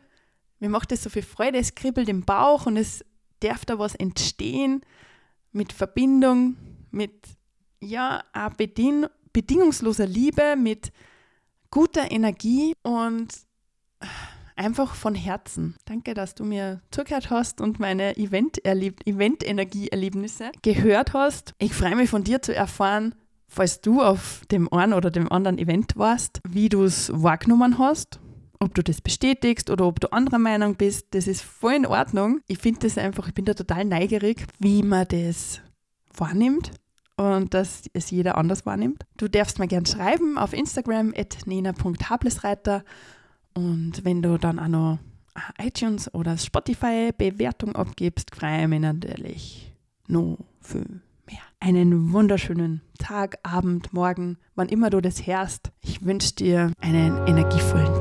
mir 0.61 0.69
macht 0.69 0.93
es 0.93 1.03
so 1.03 1.09
viel 1.09 1.23
Freude, 1.23 1.57
es 1.57 1.75
kribbelt 1.75 2.07
im 2.07 2.23
Bauch 2.23 2.67
und 2.67 2.77
es 2.77 3.03
darf 3.41 3.65
da 3.65 3.77
was 3.79 3.95
entstehen 3.95 4.79
mit 5.51 5.73
Verbindung, 5.73 6.55
mit 6.91 7.11
ja, 7.81 8.23
Bedien 8.55 9.07
bedingungsloser 9.33 10.05
Liebe, 10.05 10.55
mit 10.55 10.93
guter 11.71 12.11
Energie 12.11 12.75
und 12.83 13.33
einfach 14.55 14.93
von 14.93 15.15
Herzen. 15.15 15.75
Danke, 15.85 16.13
dass 16.13 16.35
du 16.35 16.43
mir 16.43 16.83
zugehört 16.91 17.31
hast 17.31 17.59
und 17.59 17.79
meine 17.79 18.15
Event-Energie-Erlebnisse 18.17 20.51
gehört 20.61 21.13
hast. 21.13 21.55
Ich 21.57 21.73
freue 21.73 21.95
mich 21.95 22.11
von 22.11 22.23
dir 22.23 22.43
zu 22.43 22.53
erfahren, 22.53 23.15
falls 23.47 23.81
du 23.81 24.03
auf 24.03 24.43
dem 24.51 24.71
einen 24.71 24.93
oder 24.93 25.09
dem 25.09 25.31
anderen 25.31 25.57
Event 25.57 25.97
warst, 25.97 26.39
wie 26.47 26.69
du 26.69 26.83
es 26.83 27.09
wahrgenommen 27.13 27.79
hast. 27.79 28.20
Ob 28.61 28.75
du 28.75 28.83
das 28.83 29.01
bestätigst 29.01 29.71
oder 29.71 29.87
ob 29.87 29.99
du 29.99 30.13
anderer 30.13 30.37
Meinung 30.37 30.75
bist, 30.75 31.07
das 31.15 31.25
ist 31.25 31.41
voll 31.41 31.73
in 31.73 31.85
Ordnung. 31.87 32.41
Ich 32.45 32.59
finde 32.59 32.81
das 32.81 32.99
einfach, 32.99 33.27
ich 33.27 33.33
bin 33.33 33.45
da 33.45 33.55
total 33.55 33.85
neugierig, 33.85 34.45
wie 34.59 34.83
man 34.83 35.07
das 35.07 35.61
wahrnimmt 36.15 36.71
und 37.17 37.55
dass 37.55 37.89
es 37.93 38.11
jeder 38.11 38.37
anders 38.37 38.67
wahrnimmt. 38.67 39.03
Du 39.17 39.27
darfst 39.27 39.57
mir 39.57 39.67
gerne 39.67 39.87
schreiben 39.87 40.37
auf 40.37 40.53
Instagram 40.53 41.11
at 41.17 41.39
nena.hablesreiter 41.47 42.83
und 43.55 44.05
wenn 44.05 44.21
du 44.21 44.37
dann 44.37 44.59
auch 44.59 44.67
noch 44.67 44.99
iTunes 45.57 46.13
oder 46.13 46.37
Spotify 46.37 47.09
Bewertung 47.17 47.75
abgibst, 47.75 48.35
freue 48.35 48.61
ich 48.61 48.67
mich 48.67 48.81
natürlich 48.81 49.75
noch 50.07 50.37
viel 50.59 51.01
mehr. 51.25 51.41
Einen 51.59 52.13
wunderschönen 52.13 52.81
Tag, 52.99 53.39
Abend, 53.41 53.91
Morgen, 53.91 54.37
wann 54.53 54.69
immer 54.69 54.91
du 54.91 55.01
das 55.01 55.25
hörst. 55.25 55.71
Ich 55.81 56.05
wünsche 56.05 56.35
dir 56.35 56.71
einen 56.79 57.25
energievollen 57.25 57.99
Tag. 57.99 58.00